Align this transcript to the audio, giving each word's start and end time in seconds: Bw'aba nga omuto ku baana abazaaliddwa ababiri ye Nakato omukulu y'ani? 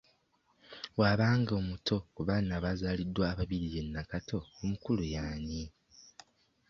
Bw'aba 0.95 1.27
nga 1.39 1.53
omuto 1.61 1.95
ku 2.13 2.21
baana 2.27 2.51
abazaaliddwa 2.59 3.23
ababiri 3.31 3.67
ye 3.73 3.81
Nakato 3.83 4.39
omukulu 4.61 5.03
y'ani? 5.13 5.61